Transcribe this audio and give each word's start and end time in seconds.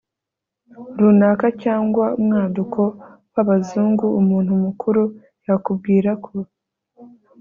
runaka 0.99 1.47
cyangwa 1.63 2.05
umwaduko 2.19 2.81
w'abazungu. 3.33 4.05
umuntu 4.21 4.51
mukuru 4.63 5.03
yakubwira 5.47 6.11
ko 6.25 6.33